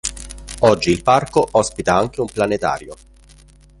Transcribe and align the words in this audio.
Oggi 0.61 0.89
il 0.89 1.03
parco 1.03 1.47
ospita 1.51 1.95
anche 1.95 2.21
un 2.21 2.27
planetario. 2.27 2.95